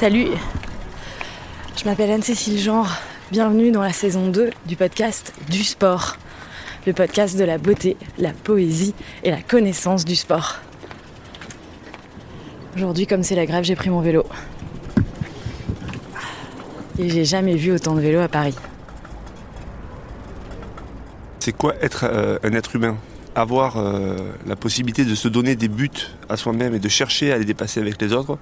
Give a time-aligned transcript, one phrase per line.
[0.00, 0.28] Salut,
[1.76, 2.88] je m'appelle Anne-Cécile Genre.
[3.30, 6.16] Bienvenue dans la saison 2 du podcast Du Sport.
[6.86, 8.94] Le podcast de la beauté, la poésie
[9.24, 10.56] et la connaissance du sport.
[12.76, 14.24] Aujourd'hui, comme c'est la grève, j'ai pris mon vélo.
[16.98, 18.56] Et j'ai jamais vu autant de vélos à Paris.
[21.40, 22.96] C'est quoi être euh, un être humain?
[23.34, 25.90] Avoir euh, la possibilité de se donner des buts
[26.30, 28.38] à soi-même et de chercher à les dépasser avec les autres,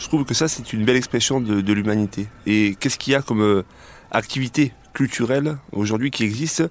[0.00, 2.26] je trouve que ça c'est une belle expression de, l'humanité.
[2.46, 3.62] Et qu'est-ce qu'il y a comme euh,
[4.10, 6.64] activité culturelle aujourd'hui qui existe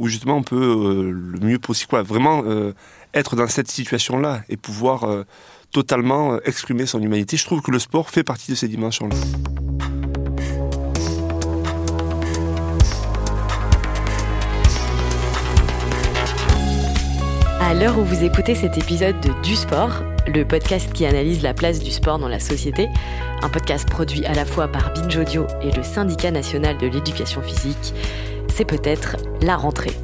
[0.00, 2.42] où justement on peut le mieux possible, quoi, vraiment
[3.12, 5.06] être dans cette situation-là et pouvoir
[5.72, 7.36] totalement exprimer son humanité?
[7.36, 9.14] Je trouve que le sport fait partie de ces dimensions-là.
[17.80, 21.78] L'heure où vous écoutez cet épisode de Du Sport, le podcast qui analyse la place
[21.78, 22.90] du sport dans la société,
[23.40, 27.40] un podcast produit à la fois par Binge Audio et le Syndicat national de l'éducation
[27.40, 27.94] physique,
[28.48, 29.94] c'est peut-être la rentrée.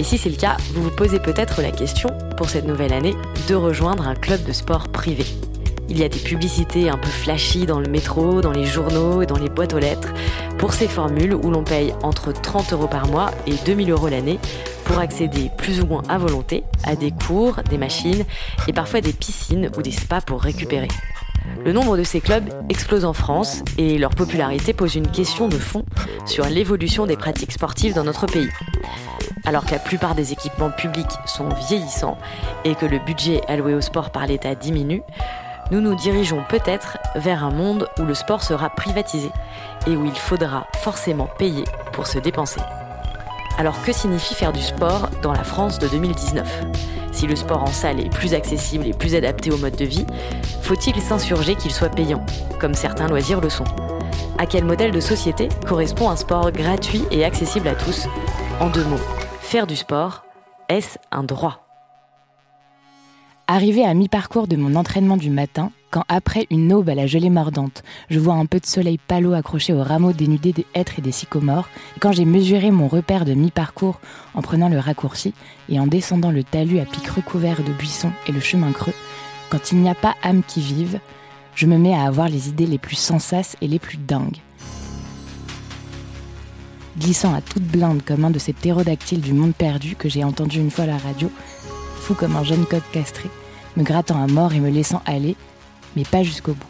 [0.00, 3.14] Et si c'est le cas, vous vous posez peut-être la question, pour cette nouvelle année,
[3.48, 5.24] de rejoindre un club de sport privé.
[5.88, 9.26] Il y a des publicités un peu flashy dans le métro, dans les journaux et
[9.26, 10.12] dans les boîtes aux lettres
[10.58, 14.40] pour ces formules où l'on paye entre 30 euros par mois et 2000 euros l'année
[14.86, 18.24] pour accéder plus ou moins à volonté à des cours, des machines
[18.66, 20.88] et parfois des piscines ou des spas pour récupérer.
[21.64, 25.58] Le nombre de ces clubs explose en France et leur popularité pose une question de
[25.58, 25.84] fond
[26.24, 28.50] sur l'évolution des pratiques sportives dans notre pays.
[29.44, 32.18] Alors que la plupart des équipements publics sont vieillissants
[32.64, 35.02] et que le budget alloué au sport par l'État diminue,
[35.70, 39.30] nous nous dirigeons peut-être vers un monde où le sport sera privatisé
[39.86, 42.60] et où il faudra forcément payer pour se dépenser.
[43.58, 46.64] Alors que signifie faire du sport dans la France de 2019
[47.12, 50.06] Si le sport en salle est plus accessible et plus adapté au mode de vie,
[50.62, 52.24] faut-il s'insurger qu'il soit payant,
[52.60, 53.64] comme certains loisirs le sont?
[54.38, 58.06] À quel modèle de société correspond un sport gratuit et accessible à tous?
[58.60, 59.00] En deux mots,
[59.40, 60.24] faire du sport,
[60.68, 61.65] est-ce un droit?
[63.48, 67.30] Arrivé à mi-parcours de mon entraînement du matin, quand après une aube à la gelée
[67.30, 71.02] mordante, je vois un peu de soleil palo accroché aux rameaux dénudés des hêtres et
[71.02, 74.00] des sycomores, et quand j'ai mesuré mon repère de mi-parcours
[74.34, 75.32] en prenant le raccourci
[75.68, 78.94] et en descendant le talus à pic recouvert de buissons et le chemin creux,
[79.48, 80.98] quand il n'y a pas âme qui vive,
[81.54, 84.38] je me mets à avoir les idées les plus sensasses et les plus dingues.
[86.98, 90.58] Glissant à toute blinde comme un de ces ptérodactyles du monde perdu que j'ai entendu
[90.58, 91.30] une fois à la radio,
[92.06, 93.28] fou comme un jeune coq castré,
[93.76, 95.34] me grattant à mort et me laissant aller,
[95.96, 96.68] mais pas jusqu'au bout.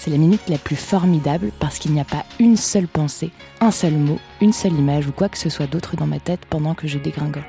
[0.00, 3.30] C'est la minute la plus formidable parce qu'il n'y a pas une seule pensée,
[3.60, 6.40] un seul mot, une seule image ou quoi que ce soit d'autre dans ma tête
[6.50, 7.46] pendant que je dégringole.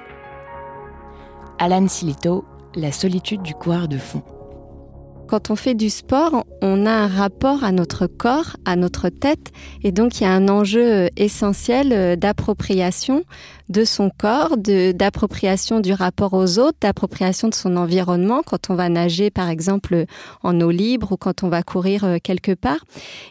[1.57, 4.21] Alan Silito, La solitude du coureur de fond.
[5.27, 9.51] Quand on fait du sport, on a un rapport à notre corps, à notre tête,
[9.83, 13.23] et donc il y a un enjeu essentiel euh, d'appropriation
[13.69, 18.89] de son corps, d'appropriation du rapport aux autres, d'appropriation de son environnement quand on va
[18.89, 20.05] nager par exemple
[20.41, 22.83] en eau libre ou quand on va courir euh, quelque part.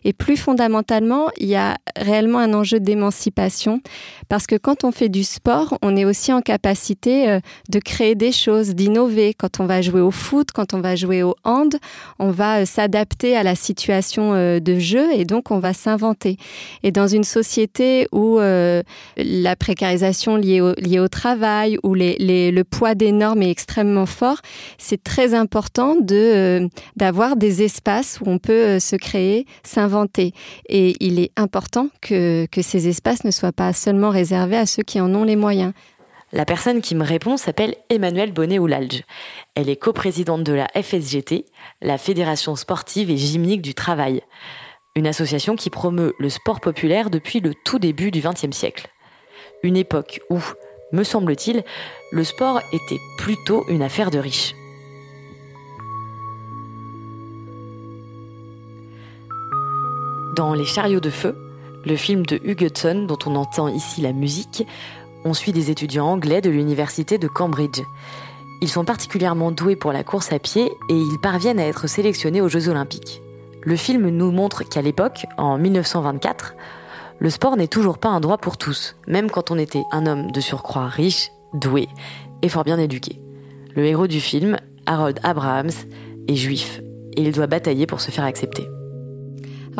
[0.05, 3.81] Et plus fondamentalement, il y a réellement un enjeu d'émancipation
[4.29, 8.15] parce que quand on fait du sport, on est aussi en capacité euh, de créer
[8.15, 9.35] des choses, d'innover.
[9.35, 11.77] Quand on va jouer au foot, quand on va jouer au hand,
[12.21, 16.37] on va euh, s'adapter à la situation de jeu et donc on va s'inventer.
[16.83, 23.43] Et dans une société où la précarisation liées au, travail, où le poids des normes
[23.43, 24.39] est extrêmement fort,
[24.79, 30.33] c'est très important de euh, d'avoir des espaces où on peut euh, se créer, s'inventer.
[30.69, 34.83] Et il est important que, que ces espaces ne soient pas seulement réservés à ceux
[34.83, 35.73] qui en ont les moyens.
[36.33, 39.03] La personne qui me répond s'appelle Emmanuelle Bonnet-Oulalge.
[39.55, 41.47] Elle est coprésidente de la FSGT,
[41.81, 44.21] la Fédération sportive et gymnique du travail,
[44.95, 48.89] une association qui promeut le sport populaire depuis le tout début du XXe siècle
[49.63, 50.39] une époque où,
[50.93, 51.65] me semble-t-il,
[52.13, 54.55] le sport était plutôt une affaire de riches.
[60.37, 61.37] Dans Les chariots de feu,
[61.85, 64.67] le film de Hugh Hudson dont on entend ici la musique,
[65.25, 67.83] on suit des étudiants anglais de l'université de Cambridge.
[68.61, 72.41] Ils sont particulièrement doués pour la course à pied et ils parviennent à être sélectionnés
[72.41, 73.21] aux Jeux olympiques.
[73.63, 76.55] Le film nous montre qu'à l'époque, en 1924,
[77.21, 80.31] le sport n'est toujours pas un droit pour tous, même quand on était un homme
[80.31, 81.89] de surcroît riche, doué
[82.43, 83.21] et fort bien éduqué.
[83.75, 84.57] Le héros du film,
[84.87, 85.71] Harold Abrahams,
[86.29, 86.81] est juif
[87.17, 88.69] et il doit batailler pour se faire accepter.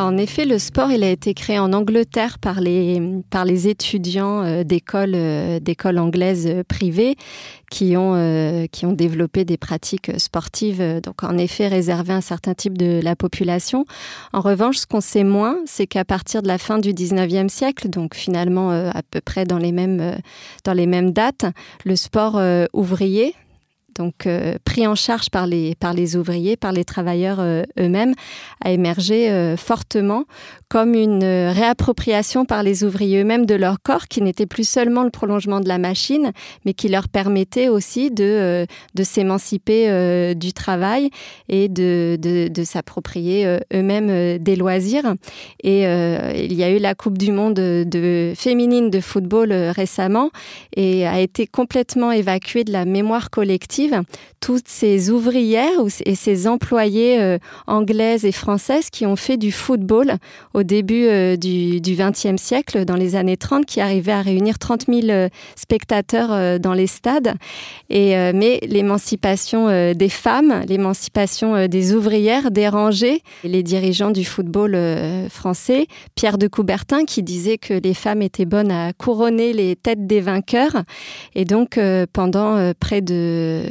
[0.05, 4.45] En effet, le sport, il a été créé en Angleterre par les, par les étudiants
[4.45, 7.17] euh, d'écoles euh, d'écoles anglaises euh, privées
[7.69, 12.55] qui ont, qui ont développé des pratiques sportives, donc en effet réservées à un certain
[12.55, 13.85] type de la population.
[14.33, 17.91] En revanche, ce qu'on sait moins, c'est qu'à partir de la fin du 19e siècle,
[17.91, 20.17] donc finalement à peu près dans les mêmes,
[20.65, 21.45] dans les mêmes dates,
[21.85, 22.41] le sport
[22.73, 23.35] ouvrier,
[23.99, 28.15] donc euh, pris en charge par les, par les ouvriers, par les travailleurs euh, eux-mêmes,
[28.65, 30.25] a émergé euh, fortement
[30.69, 35.11] comme une réappropriation par les ouvriers eux-mêmes de leur corps, qui n'était plus seulement le
[35.11, 36.33] prolongement de la machine,
[36.65, 41.11] mais qui leur permettait aussi de, de s'émanciper du travail
[41.49, 45.15] et de, de, s'approprier eux-mêmes des loisirs.
[45.63, 50.31] Et il y a eu la Coupe du Monde de, féminine de football récemment
[50.77, 54.03] et a été complètement évacuée de la mémoire collective
[54.41, 60.17] toutes ces ouvrières et ces employées euh, anglaises et françaises qui ont fait du football
[60.59, 64.87] au début euh, du XXe siècle, dans les années 30, qui arrivaient à réunir 30
[64.89, 67.35] 000 euh, spectateurs dans les stades.
[67.91, 74.77] Mais l'émancipation des femmes, l'émancipation des ouvrières dérangeait les dirigeants du football
[75.31, 75.87] français.
[76.15, 80.21] Pierre de Coubertin qui disait que les femmes étaient bonnes à couronner les têtes des
[80.21, 80.83] vainqueurs.
[81.35, 81.79] Et donc,
[82.13, 83.65] pendant près de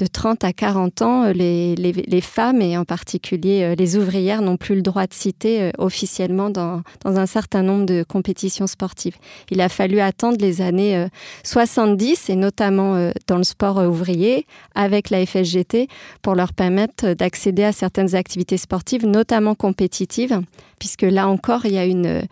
[0.00, 4.56] de 30 à 40 ans, euh, les, femmes et en particulier euh, les ouvrières n'ont
[4.56, 9.16] plus le droit de citer euh, officiellement dans, un certain nombre de compétitions sportives.
[9.50, 11.06] Il a fallu attendre les années
[11.44, 15.88] 70 et notamment dans le sport ouvrier avec la FSGT
[16.22, 20.40] pour leur permettre d'accéder à certaines activités sportives, notamment compétitives,
[20.78, 22.22] puisque là encore, il y a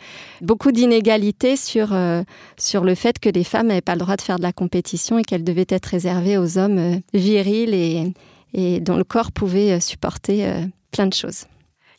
[0.40, 1.96] beaucoup d'inégalités sur,
[2.56, 5.18] sur le fait que les femmes n'avaient pas le droit de faire de la compétition
[5.18, 10.46] et qu'elles devaient être réservées aux hommes virils et, dont le corps pouvait euh, supporter
[10.46, 11.46] euh, plein de choses.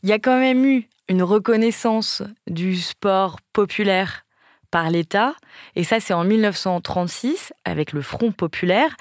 [0.04, 4.26] Il y a quand même eu une reconnaissance du sport populaire
[4.72, 5.34] par l'État.
[5.76, 8.96] Et ça, c'est en 1936, avec le Front populaire,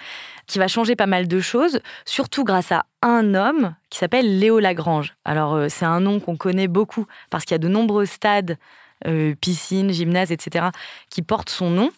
[0.46, 4.58] qui va changer pas mal de choses, surtout grâce à un homme qui s'appelle Léo
[4.58, 5.14] Lagrange.
[5.24, 8.56] Alors, euh, c'est un nom qu'on connaît beaucoup, parce qu'il y a de nombreux stades
[9.06, 10.66] euh, piscine, gymnase, etc.,
[11.10, 11.90] qui porte son nom.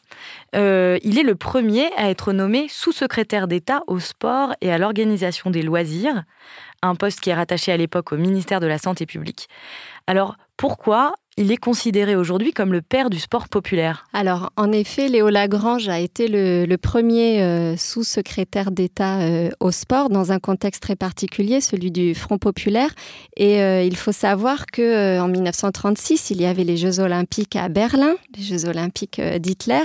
[0.54, 5.50] Euh, il est le premier à être nommé sous-secrétaire d'État au sport et à l'organisation
[5.50, 6.24] des loisirs,
[6.82, 9.48] un poste qui est rattaché à l'époque au ministère de la Santé publique.
[10.06, 14.04] Alors, pourquoi il est considéré aujourd'hui comme le père du sport populaire.
[14.12, 20.10] Alors, en effet, Léo Lagrange a été le, premier euh, sous-secrétaire d'État euh, au sport
[20.10, 22.90] dans un contexte très particulier, celui du Front populaire.
[23.38, 27.70] Et euh, il faut savoir que en 1936, il y avait les Jeux olympiques à
[27.70, 29.84] Berlin, les Jeux olympiques d'Hitler.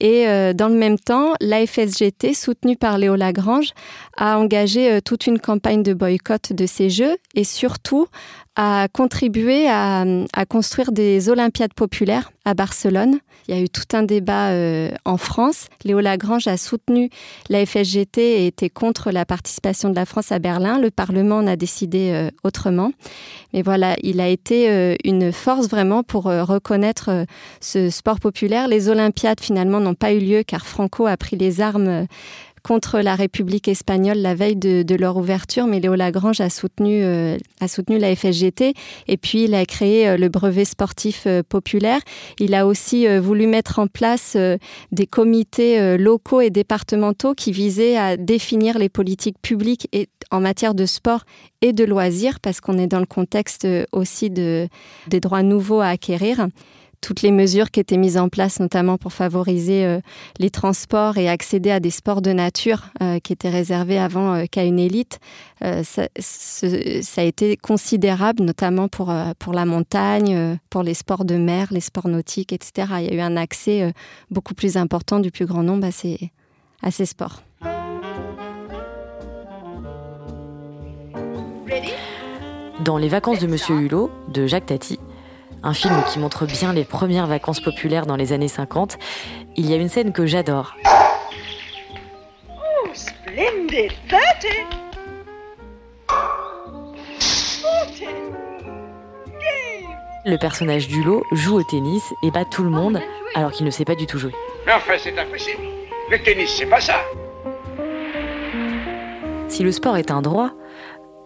[0.00, 3.72] Et dans le même temps, la FSGT, soutenue par Léo Lagrange,
[4.18, 8.06] a engagé toute une campagne de boycott de ces Jeux et surtout
[8.56, 10.04] a contribué à,
[10.48, 13.18] construire des Olympiades populaires à Barcelone.
[13.48, 15.66] Il y a eu tout un débat euh, en France.
[15.84, 17.10] Léo Lagrange a soutenu
[17.50, 20.78] la FSGT et était contre la participation de la France à Berlin.
[20.78, 22.92] Le Parlement en a décidé euh, autrement.
[23.52, 27.26] Mais voilà, il a été euh, une force vraiment pour reconnaître
[27.60, 28.68] ce sport populaire.
[28.68, 32.06] Les Olympiades finalement n'ont pas eu lieu car Franco a pris les armes
[32.64, 37.36] contre la République espagnole la veille de, leur ouverture, mais Léo Lagrange a soutenu, euh,
[37.60, 38.72] a soutenu la FSGT
[39.06, 42.00] et puis il a créé euh, le brevet sportif euh, populaire.
[42.38, 44.36] Il a aussi voulu mettre en place
[44.92, 49.88] des comités locaux et départementaux qui visaient à définir les politiques publiques
[50.30, 51.24] en matière de sport
[51.60, 54.68] et de loisirs, parce qu'on est dans le contexte aussi de,
[55.08, 56.48] des droits nouveaux à acquérir
[57.04, 60.00] toutes les mesures qui étaient mises en place, notamment pour favoriser euh,
[60.38, 64.44] les transports et accéder à des sports de nature euh, qui étaient réservés avant euh,
[64.50, 65.18] qu'à une élite,
[65.60, 66.06] ça,
[67.16, 72.08] a été considérable, notamment pour, pour la montagne, pour les sports de mer, les sports
[72.08, 72.88] nautiques, etc.
[72.98, 73.94] Il y a eu un accès
[74.30, 76.32] beaucoup plus important du plus grand nombre à ces,
[76.82, 77.42] à ces sports.
[82.84, 84.98] Dans Les vacances de Monsieur Hulot, de Jacques Tati,
[85.64, 88.98] un film qui montre bien les premières vacances populaires dans les années 50.
[89.56, 90.76] Il y a une scène que j'adore.
[92.48, 93.92] Oh, splendid!
[94.08, 94.20] 30!
[100.26, 103.00] Le personnage du lot joue au tennis et bat tout le monde
[103.34, 104.32] alors qu'il ne sait pas du tout jouer.
[104.66, 105.62] Enfin, c'est impossible.
[106.10, 106.96] Le tennis, c'est pas ça.
[109.48, 110.52] Si le sport est un droit,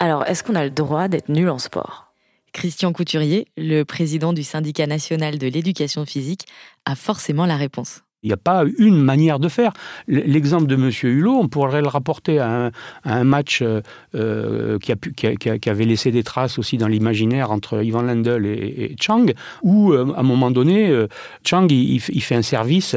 [0.00, 2.08] alors est-ce qu'on a le droit d'être nul en sport?
[2.59, 6.45] Christian Couturier, le président du syndicat national de l'éducation physique,
[6.87, 8.03] a forcément la réponse.
[8.25, 9.73] Il n'y a pas une manière de faire.
[10.09, 10.91] L'exemple de M.
[11.05, 12.73] Hulot, on pourrait le rapporter à
[13.05, 13.81] un, match euh,
[14.17, 19.27] euh, qui, avait laissé des traces aussi dans l'imaginaire entre Ivan Lendl et, Chang,
[19.62, 20.93] où euh, à un moment donné,
[21.45, 22.97] Chang il, fait un service,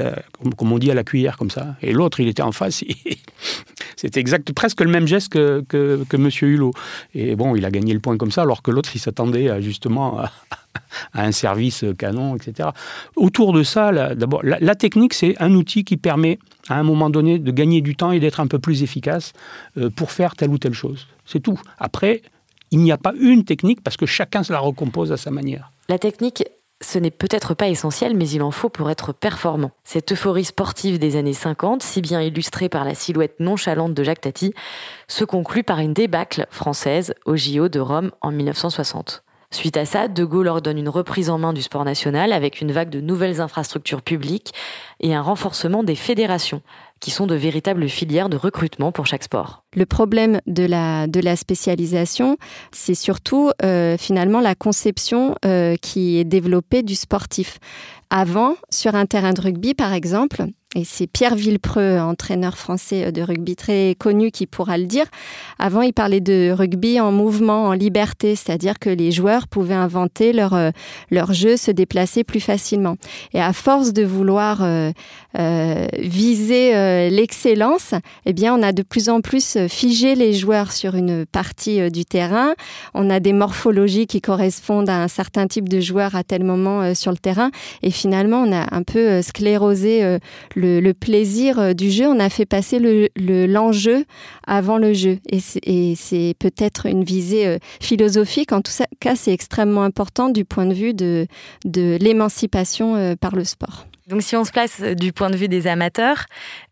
[0.57, 2.83] comme, on dit, à la cuillère comme ça, et l'autre il était en face.
[3.95, 6.29] C'était exact, presque le même geste que, que, M.
[6.41, 6.73] Hulot.
[7.13, 10.19] Et bon, il a gagné le point comme ça, alors que l'autre il s'attendait justement
[10.19, 10.31] à,
[11.13, 12.69] à un service canon, etc.
[13.15, 17.39] Autour de ça, d'abord, la, technique, c'est un outil qui permet à un moment donné
[17.39, 19.33] de gagner du temps et d'être un peu plus efficace
[19.77, 21.07] euh, pour faire telle ou telle chose.
[21.25, 21.59] C'est tout.
[21.79, 22.21] Après,
[22.71, 25.71] il n'y a pas une technique parce que chacun se la recompose à sa manière.
[25.89, 26.43] La technique,
[26.81, 29.71] ce n'est peut-être pas essentiel, mais il en faut pour être performant.
[29.83, 34.21] Cette euphorie sportive des années 50, si bien illustrée par la silhouette nonchalante de Jacques
[34.21, 34.53] Tati,
[35.07, 39.23] se conclut par une débâcle française au JO de Rome en 1960.
[39.53, 42.71] Suite à ça, De Gaulle ordonne une reprise en main du sport national avec une
[42.71, 44.53] vague de nouvelles infrastructures publiques
[45.01, 46.61] et un renforcement des fédérations,
[47.01, 49.65] qui sont de véritables filières de recrutement pour chaque sport.
[49.75, 52.37] Le problème de la, spécialisation,
[52.71, 57.59] c'est surtout euh, finalement la conception euh, qui est développée du sportif.
[58.09, 63.21] Avant, sur un terrain de rugby par exemple, et c'est Pierre Villepreux, entraîneur français de
[63.21, 65.05] rugby très connu, qui pourra le dire.
[65.59, 70.31] Avant, il parlait de rugby en mouvement, en liberté, c'est-à-dire que les joueurs pouvaient inventer
[70.31, 70.71] leur, euh,
[71.09, 72.95] leur jeu, se déplacer plus facilement.
[73.33, 74.93] Et à force de vouloir euh,
[75.37, 77.93] euh, viser l'excellence,
[78.25, 82.05] eh bien, on a de plus en plus figé les joueurs sur une partie du
[82.05, 82.53] terrain.
[82.93, 86.95] On a des morphologies qui correspondent à un certain type de joueur à tel moment
[86.95, 87.51] sur le terrain.
[87.83, 90.19] Et finalement, on a un peu sclérosé
[90.60, 90.60] le,
[90.99, 94.05] plaisir euh, du jeu, on a fait passer l'enjeu le,
[94.47, 95.19] avant le jeu.
[95.31, 98.51] Et c'est peut-être une visée euh, philosophique.
[98.51, 101.27] En tout cas, c'est extrêmement important du point de vue de,
[101.65, 103.85] de l'émancipation euh, par le sport.
[104.07, 106.25] Donc si on se place du point de vue des amateurs,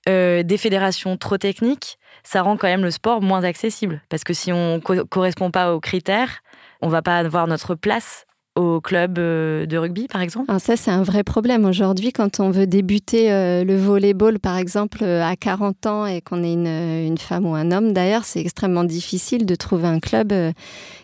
[0.07, 4.01] des fédérations trop techniques, ça rend quand même le sport moins accessible.
[4.09, 6.41] Parce que si on ne correspond pas aux critères,
[6.81, 8.25] on va pas avoir notre place
[8.55, 10.47] au club euh, de rugby, par exemple?
[10.49, 11.65] Ah, Ça, c'est un vrai problème.
[11.65, 16.21] Aujourd'hui, quand on veut débuter euh, le volleyball, par exemple, euh, à 40 ans et
[16.21, 20.33] qu'on est une, femme ou un homme, d'ailleurs, c'est extrêmement difficile de trouver un club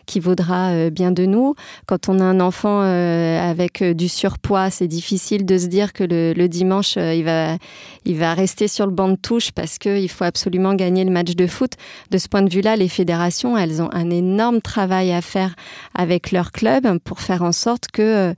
[0.06, 1.54] qui vaudra bien de nous.
[1.86, 6.32] Quand on a un enfant avec du surpoids, c'est difficile de se dire que le,
[6.32, 7.56] le dimanche, il, va,
[8.04, 11.34] il va rester sur le banc de touche parce qu'il faut absolument gagner le match
[11.34, 11.72] de foot.
[12.10, 15.54] De ce point de vue-là, les fédérations, elles ont un énorme travail à faire
[15.94, 18.34] avec leur club pour faire en sorte que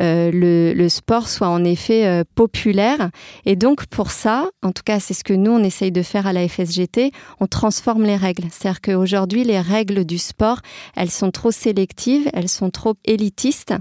[0.00, 3.10] euh, le, sport soit en effet euh, populaire.
[3.44, 6.26] Et donc pour ça, en tout cas c'est ce que nous on essaye de faire
[6.26, 8.44] à la FSGT, on transforme les règles.
[8.50, 10.60] C'est-à-dire qu'aujourd'hui les règles du sport,
[10.96, 13.74] elles sont trop sélectives, elles sont trop élitistes.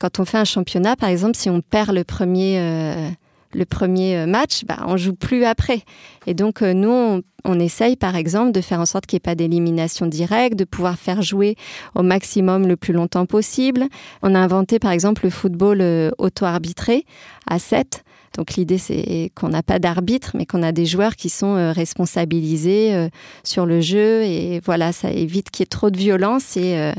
[0.00, 2.58] Quand on fait un championnat, par exemple, si on perd le premier...
[2.58, 3.08] Euh,
[3.54, 5.82] le premier euh, match, bah, on joue plus après.
[6.26, 9.30] Et donc, euh, nous, on, essaye, par exemple, de faire en sorte qu'il n'y ait
[9.30, 11.56] pas d'élimination directe, de pouvoir faire jouer
[11.94, 13.84] au maximum le plus longtemps possible.
[14.22, 17.04] On a inventé, par exemple, le football euh, auto-arbitré
[17.48, 18.04] à 7.
[18.36, 21.72] Donc l'idée, c'est qu'on n'a pas d'arbitre, mais qu'on a des joueurs qui sont euh,
[21.72, 23.08] responsabilisés euh,
[23.44, 24.22] sur le jeu.
[24.22, 26.92] Et voilà, ça évite qu'il y ait trop de violence et, euh,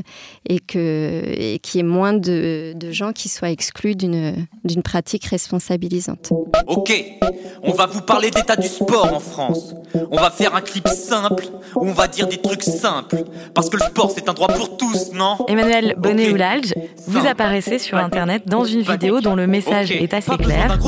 [0.48, 0.80] et qu'il
[1.74, 4.46] y ait moins de, de, gens qui soient exclus d'une
[4.82, 6.32] pratique responsabilisante.
[6.66, 6.92] Ok,
[7.62, 9.74] on va vous parler d'état du sport en France.
[10.10, 13.24] On va faire un clip simple où on va dire des trucs simples.
[13.54, 15.36] Parce que le sport, c'est un droit pour tous, non?
[15.48, 16.72] Emmanuel Bonnet-Oulalge,
[17.06, 20.78] vous apparaissez sur Internet dans une vidéo dont le message est assez clair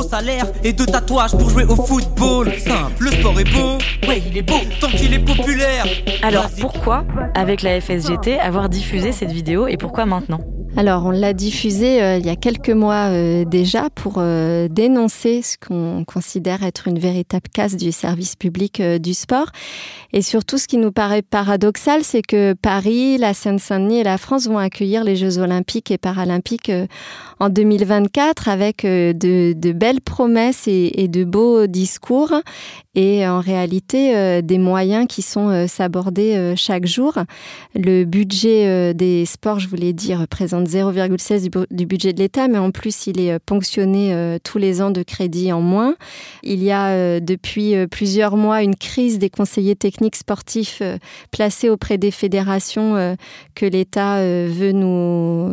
[0.65, 2.53] et de tatouages pour jouer au football.
[2.99, 3.79] Le sport est beau,
[4.09, 5.87] ouais, il est beau tant qu'il est populaire.
[6.23, 7.05] Alors pourquoi,
[7.35, 10.41] avec la FSGT, avoir diffusé cette vidéo et pourquoi maintenant?
[10.79, 15.43] Alors, on l'a diffusé euh, il y a quelques mois euh, déjà pour euh, dénoncer
[15.43, 19.47] ce qu'on considère être une véritable casse du service public du sport.
[20.13, 24.47] Et surtout, ce qui nous paraît paradoxal, c'est que Paris, la Seine-Saint-Denis et la France
[24.47, 26.71] vont accueillir les Jeux olympiques et paralympiques
[27.41, 32.35] en 2024 avec de, belles promesses et, de beaux discours
[32.99, 37.15] et en réalité des moyens qui sont s'aborder chaque jour.
[37.75, 42.71] Le budget des sports, je voulais dire, représente 0,16 du budget de l'État, mais en
[42.71, 45.95] plus, il est euh, ponctionné euh, tous les ans de crédit en moins.
[46.43, 50.83] Il y a euh, depuis plusieurs mois une crise des conseillers techniques sportifs
[51.31, 53.17] placés auprès des fédérations
[53.55, 54.73] que l'État veut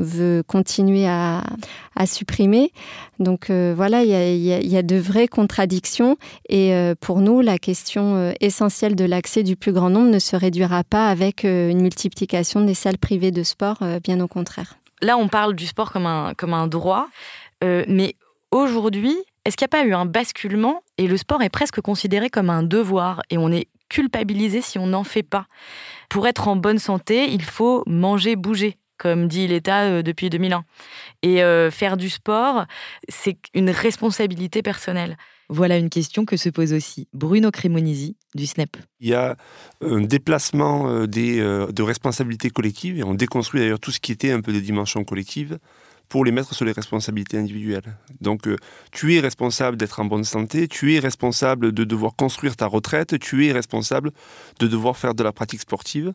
[0.01, 1.43] veut continuer à,
[1.95, 2.71] à supprimer.
[3.19, 6.17] Donc voilà, il y, a, de vraies contradictions.
[6.49, 10.83] Et pour nous, la question essentielle de l'accès du plus grand nombre ne se réduira
[10.83, 14.75] pas avec une multiplication des salles privées de sport, bien au contraire.
[15.01, 17.07] Là, on parle du sport comme un, comme un droit,
[17.63, 18.15] euh, mais
[18.51, 22.31] aujourd'hui, Est-ce qu'il n'y a pas eu un basculement et le sport est presque considéré
[22.31, 25.45] comme un devoir et on est culpabilisé si on n'en fait pas?
[26.09, 30.63] Pour être en bonne santé, il faut manger, bouger comme dit l'État euh, depuis 2001.
[31.21, 32.65] Et euh, faire du sport,
[33.09, 35.17] c'est une responsabilité personnelle.
[35.47, 38.77] Voilà une question que se pose aussi Bruno Cremonisi du SNEP.
[38.99, 39.35] Il y a
[39.81, 44.31] un déplacement euh, des, de responsabilités collectives et on déconstruit d'ailleurs tout ce qui était
[44.31, 45.59] un peu des dimensions collectives
[46.09, 47.97] pour les mettre sur les responsabilités individuelles.
[48.21, 48.47] Donc
[48.91, 53.17] tu es responsable d'être en bonne santé, tu es responsable de devoir construire ta retraite,
[53.19, 54.11] tu es responsable
[54.59, 56.13] de devoir faire de la pratique sportive.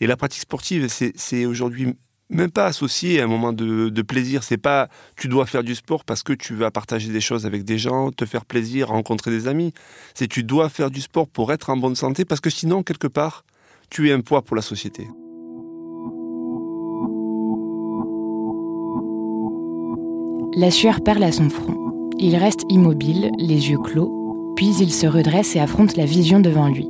[0.00, 1.94] Et la pratique sportive, c'est aujourd'hui
[2.30, 4.42] même pas associé à un moment de, plaisir.
[4.42, 7.64] C'est pas tu dois faire du sport parce que tu vas partager des choses avec
[7.64, 9.72] des gens, te faire plaisir, rencontrer des amis.
[10.14, 13.08] C'est tu dois faire du sport pour être en bonne santé parce que sinon, quelque
[13.08, 13.44] part,
[13.90, 15.08] tu es un poids pour la société.
[20.56, 22.10] La sueur perle à son front.
[22.18, 26.68] Il reste immobile, les yeux clos, puis il se redresse et affronte la vision devant
[26.68, 26.88] lui.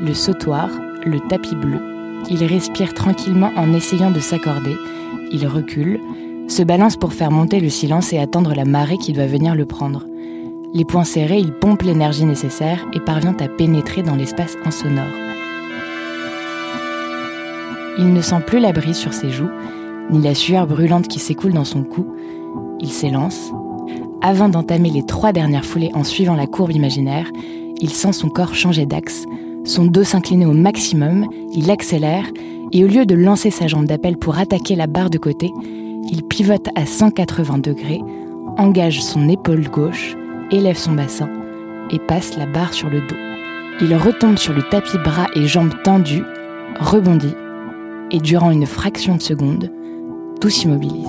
[0.00, 0.70] Le sautoir,
[1.04, 1.89] le tapis bleu,
[2.28, 4.76] il respire tranquillement en essayant de s'accorder.
[5.32, 6.00] Il recule,
[6.48, 9.66] se balance pour faire monter le silence et attendre la marée qui doit venir le
[9.66, 10.06] prendre.
[10.74, 15.04] Les poings serrés, il pompe l'énergie nécessaire et parvient à pénétrer dans l'espace insonore.
[17.98, 19.50] Il ne sent plus la brise sur ses joues,
[20.10, 22.06] ni la sueur brûlante qui s'écoule dans son cou.
[22.80, 23.52] Il s'élance.
[24.22, 27.30] Avant d'entamer les trois dernières foulées en suivant la courbe imaginaire,
[27.80, 29.24] il sent son corps changer d'axe,
[29.70, 32.26] son dos s'inclinait au maximum, il accélère
[32.72, 35.52] et au lieu de lancer sa jambe d'appel pour attaquer la barre de côté,
[36.10, 38.00] il pivote à 180 degrés,
[38.58, 40.16] engage son épaule gauche,
[40.50, 41.28] élève son bassin
[41.90, 43.16] et passe la barre sur le dos.
[43.80, 46.24] Il retombe sur le tapis bras et jambes tendues,
[46.80, 47.34] rebondit
[48.10, 49.70] et durant une fraction de seconde,
[50.40, 51.06] tout s'immobilise.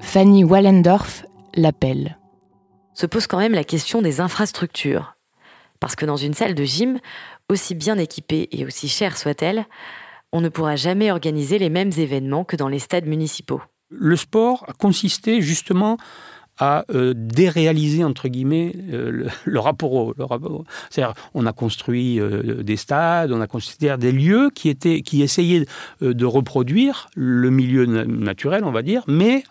[0.00, 2.18] Fanny Wallendorf l'appelle
[2.96, 5.16] se pose quand même la question des infrastructures.
[5.80, 6.98] Parce que dans une salle de gym,
[7.50, 9.66] aussi bien équipée et aussi chère soit-elle,
[10.32, 13.60] on ne pourra jamais organiser les mêmes événements que dans les stades municipaux.
[13.90, 15.98] Le sport a consisté justement
[16.58, 20.14] à euh, déréaliser entre guillemets euh, le, rapport au,
[20.88, 25.22] c'est-à-dire on a construit euh, des stades, on a construit des lieux qui étaient qui
[25.22, 25.66] essayaient
[26.00, 29.44] de reproduire le milieu naturel, on va dire, mais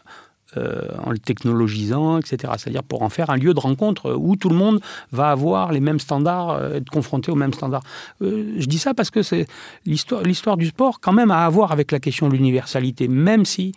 [0.58, 2.54] euh, en le technologisant, etc.
[2.58, 4.80] C'est-à-dire pour en faire un lieu de rencontre où tout le monde
[5.12, 7.84] va avoir les mêmes standards, euh, être confronté aux mêmes standards.
[8.22, 9.48] Euh, je dis ça parce que c'est
[9.86, 13.74] l'histoire, du sport quand même à avoir avec la question de l'universalité, même si,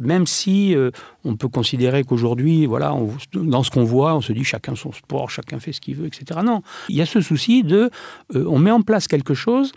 [0.00, 0.76] même si
[1.24, 2.94] on peut considérer qu'aujourd'hui, voilà,
[3.34, 6.06] dans ce qu'on voit, on se dit chacun son sport, chacun fait ce qu'il veut,
[6.06, 6.40] etc.
[6.44, 7.90] Non, il y a ce souci de,
[8.34, 9.72] on met en place quelque chose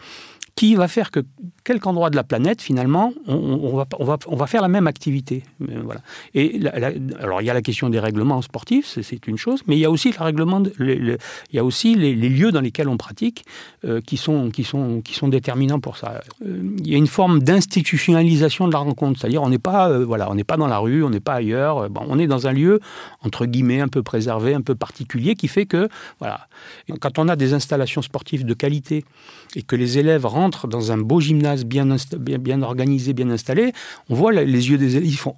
[0.56, 1.22] qui va faire que
[1.64, 5.44] quelque endroit de la planète, finalement, on, va, faire la même activité.
[5.60, 6.02] Voilà.
[6.36, 6.60] Et
[7.20, 9.86] alors, il y a la question des règlements sportifs, c'est une chose, mais il y
[9.86, 10.12] a aussi,
[11.96, 13.46] les, lieux dans lesquels on pratique
[13.86, 14.52] euh, qui, sont,
[15.28, 16.22] déterminants pour ça.
[16.46, 20.06] Euh, il y a une forme d'institutionnalisation de la rencontre, c'est-à-dire on n'est pas, euh,
[20.06, 22.80] voilà, pas dans la rue, on n'est pas ailleurs, on est dans un lieu,
[23.22, 25.88] entre guillemets, un peu préservé, un peu particulier, qui fait que,
[26.20, 26.48] voilà,
[27.00, 29.06] quand on a des installations sportives de qualité
[29.56, 31.88] et que les élèves rentrent dans un beau gymnase, bien,
[32.20, 33.74] bien, organisé, bien installé,
[34.10, 35.36] on voit les yeux des élèves, ils font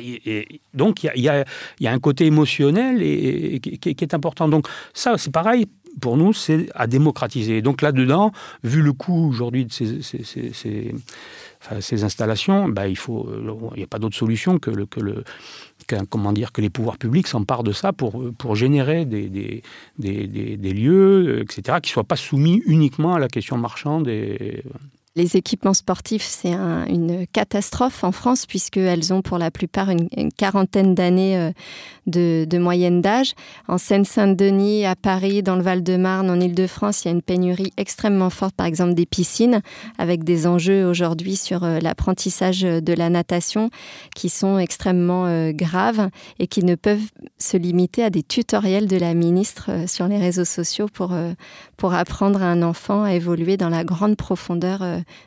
[0.00, 1.44] et, Donc il y a,
[1.80, 4.48] y a, un côté émotionnel et, qui, est important.
[4.48, 5.66] Donc ça, c'est pareil.
[6.00, 7.60] Pour nous, c'est à démocratiser.
[7.60, 8.30] Donc là-dedans,
[8.62, 10.94] vu le coût aujourd'hui de ces,
[12.04, 12.96] installations, bah, il
[13.76, 15.24] n'y a pas d'autre solution que le, que le
[16.08, 19.62] comment dire, que les pouvoirs publics s'emparent de ça pour, générer des,
[19.98, 24.08] des, lieux, etc., qui ne soient pas soumis uniquement à la question marchande.
[24.08, 24.62] Et,
[25.18, 30.94] les équipements sportifs, c'est une catastrophe en France puisqu'elles ont pour la plupart une, quarantaine
[30.94, 31.50] d'années euh,
[32.06, 33.34] de, moyenne d'âge.
[33.66, 38.30] En Seine-Saint-Denis, à Paris, dans le Val-de-Marne, en Ile-de-France, il y a une pénurie extrêmement
[38.30, 39.60] forte, par exemple, des piscines,
[39.98, 43.70] avec des enjeux aujourd'hui sur euh, l'apprentissage de la natation
[44.14, 48.96] qui sont extrêmement euh, graves et qui ne peuvent se limiter à des tutoriels de
[48.96, 51.12] la ministre sur les réseaux sociaux pour,
[51.78, 54.84] pour apprendre à un enfant à évoluer dans la grande profondeur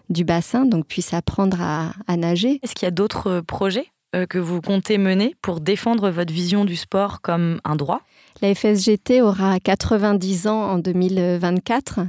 [0.10, 2.60] du bassin, donc puisse apprendre à, nager.
[2.62, 6.34] Est-ce qu'il y a d'autres euh, projets euh, que vous comptez mener pour défendre votre
[6.34, 8.02] vision du sport comme un droit?
[8.42, 12.02] La FSGT aura 90 ans en 2024.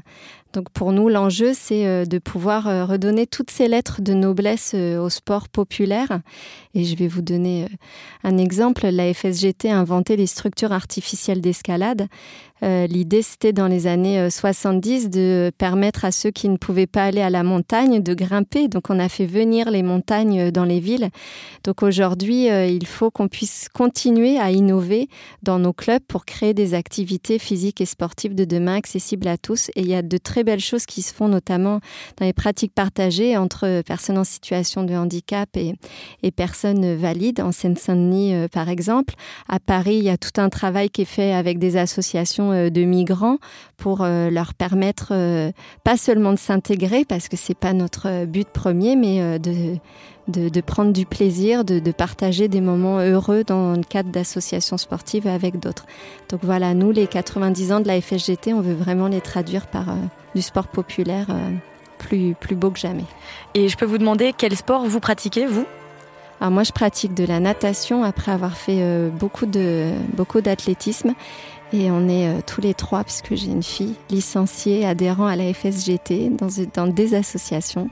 [0.53, 4.73] Donc pour nous, l'enjeu, c'est euh, de pouvoir euh, redonner toutes ces lettres de noblesse
[4.75, 6.21] euh, au sport populaire.
[6.75, 7.69] Et je vais vous donner
[8.23, 8.87] un exemple.
[8.87, 12.09] La FSGT a inventé les structures artificielles d'escalade.
[12.63, 17.21] L'idée, c'était dans les années 70 de permettre à ceux qui ne pouvaient pas aller
[17.21, 18.69] à la montagne de grimper.
[18.69, 21.11] Donc on a fait venir les montagnes dans les villes.
[21.65, 25.09] Donc aujourd'hui, il faut qu'on puisse continuer à innover
[25.43, 29.71] dans nos clubs pour créer des activités physiques et sportives de demain accessibles à tous.
[29.75, 31.81] Et il y a de très belles choses qui se font notamment
[32.19, 35.75] dans les pratiques partagées entre personnes en situation de handicap et,
[36.33, 39.15] personnes valides, en Seine-Saint-Denis euh, par exemple.
[39.49, 42.71] À Paris, il y a tout un travail qui est fait avec des associations euh,
[42.71, 43.39] de migrants
[43.77, 45.13] pour euh, leur permettre
[45.85, 49.77] pas seulement de s'intégrer, parce que c'est pas notre but premier, mais de
[50.29, 55.59] de, prendre du plaisir, de, partager des moments heureux dans le cadre d'associations sportives avec
[55.59, 55.87] d'autres.
[56.29, 59.91] Donc voilà, nous, les 90 ans de la FSGT, on veut vraiment les traduire par
[59.91, 59.95] euh,
[60.35, 61.51] du sport populaire euh,
[61.99, 63.05] plus, plus beau que jamais.
[63.55, 65.67] Et je peux vous demander quel sport vous pratiquez, vous?
[66.41, 71.15] Alors moi, je pratique de la natation après avoir fait euh, beaucoup de beaucoup d'athlétisme.
[71.73, 76.31] Et on est tous les trois, puisque j'ai une fille licenciée, adhérent à la FSGT,
[76.31, 77.89] dans, dans des associations.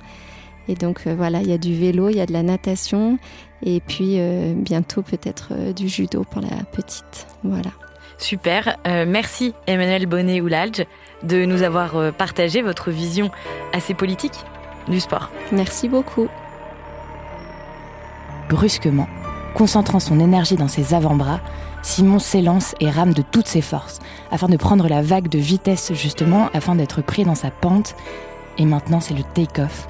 [0.71, 3.19] Et donc euh, voilà, il y a du vélo, il y a de la natation
[3.62, 7.27] et puis euh, bientôt peut-être euh, du judo pour la petite.
[7.43, 7.71] Voilà.
[8.19, 8.77] Super.
[8.85, 10.85] merci Emmanuel Bonnet-Oulalge
[11.23, 13.31] de nous avoir partagé votre vision
[13.73, 14.45] assez politique
[14.88, 15.31] du sport.
[15.53, 16.29] Merci beaucoup.
[18.51, 19.09] Brusquement,
[19.55, 21.41] concentrant son énergie dans ses avant-bras,
[21.83, 25.93] Simon s'élance et rame de toutes ses forces, afin de prendre la vague de vitesse
[25.95, 27.95] justement, afin d'être pris dans sa pente.
[28.59, 29.89] Et maintenant c'est le take-off,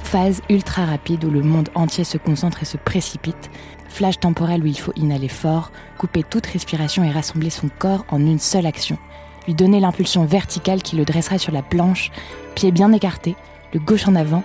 [0.00, 3.50] phase ultra rapide où le monde entier se concentre et se précipite,
[3.88, 8.20] flash temporel où il faut inhaler fort, couper toute respiration et rassembler son corps en
[8.20, 8.98] une seule action,
[9.46, 12.10] lui donner l'impulsion verticale qui le dressera sur la planche,
[12.54, 13.36] pieds bien écartés,
[13.72, 14.42] le gauche en avant,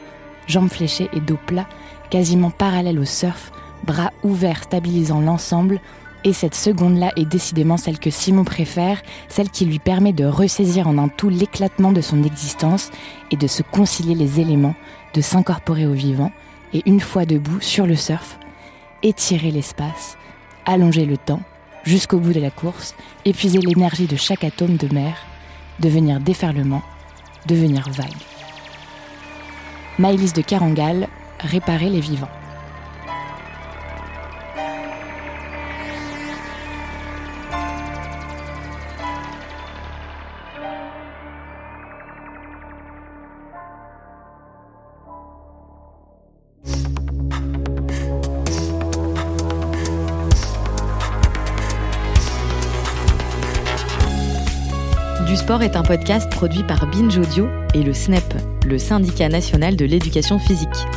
[0.47, 1.67] jambes fléchées et dos plat,
[2.09, 3.51] quasiment parallèle au surf,
[3.83, 5.79] bras ouverts stabilisant l'ensemble,
[6.23, 10.87] et cette seconde-là est décidément celle que Simon préfère, celle qui lui permet de ressaisir
[10.87, 12.91] en un tout l'éclatement de son existence
[13.31, 14.75] et de se concilier les éléments,
[15.13, 16.31] de s'incorporer au vivant
[16.73, 18.39] et une fois debout sur le surf,
[19.03, 20.17] étirer l'espace,
[20.65, 21.41] allonger le temps
[21.83, 25.17] jusqu'au bout de la course, épuiser l'énergie de chaque atome de mer,
[25.79, 26.81] devenir déferlement,
[27.45, 28.07] devenir vague.
[29.99, 31.07] Maïlis de Carangal,
[31.39, 32.29] réparer les vivants.
[55.43, 58.23] Sport est un podcast produit par Binge Audio et le SNEP,
[58.65, 60.87] le syndicat national de l'éducation physique.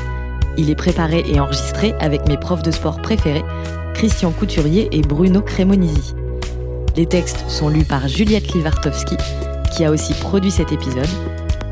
[0.56, 3.44] Il est préparé et enregistré avec mes profs de sport préférés,
[3.94, 6.14] Christian Couturier et Bruno Cremonisi.
[6.96, 9.16] Les textes sont lus par Juliette Livartowski,
[9.74, 11.10] qui a aussi produit cet épisode,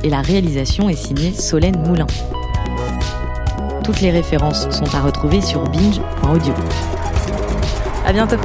[0.02, 2.08] et la réalisation est signée Solène Moulin.
[3.84, 6.54] Toutes les références sont à retrouver sur binge.audio.
[8.04, 8.38] À bientôt!